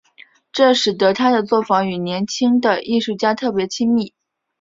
[0.51, 4.15] 这使得他的作坊对于年轻的艺术家特别亲密。